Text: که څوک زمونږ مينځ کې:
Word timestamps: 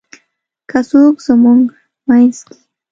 که 0.69 0.79
څوک 0.89 1.15
زمونږ 1.25 1.61
مينځ 2.07 2.37
کې: 2.47 2.57